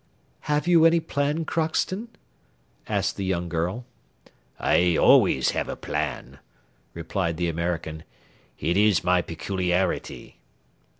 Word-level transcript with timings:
"Have 0.49 0.67
you 0.67 0.85
any 0.85 0.99
plan, 0.99 1.45
Crockston?" 1.45 2.07
asked 2.87 3.17
the 3.17 3.23
young 3.23 3.47
girl. 3.49 3.85
"I 4.59 4.97
always 4.97 5.51
have 5.51 5.69
a 5.69 5.75
plan," 5.75 6.39
replied 6.95 7.37
the 7.37 7.47
American: 7.47 8.03
"it 8.57 8.77
is 8.77 9.03
my 9.03 9.21
peculiarity." 9.21 10.39